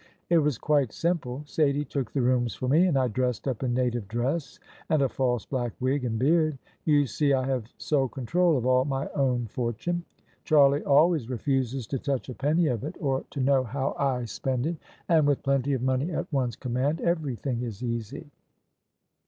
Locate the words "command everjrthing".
16.55-17.61